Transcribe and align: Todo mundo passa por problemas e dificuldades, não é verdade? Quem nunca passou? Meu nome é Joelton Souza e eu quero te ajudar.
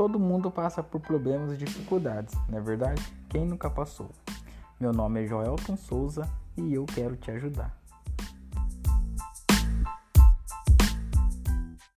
Todo 0.00 0.18
mundo 0.18 0.50
passa 0.50 0.82
por 0.82 0.98
problemas 0.98 1.52
e 1.52 1.58
dificuldades, 1.58 2.34
não 2.48 2.56
é 2.56 2.60
verdade? 2.62 3.02
Quem 3.28 3.44
nunca 3.44 3.68
passou? 3.68 4.08
Meu 4.80 4.94
nome 4.94 5.22
é 5.22 5.26
Joelton 5.26 5.76
Souza 5.76 6.26
e 6.56 6.72
eu 6.72 6.86
quero 6.86 7.16
te 7.16 7.30
ajudar. 7.30 7.79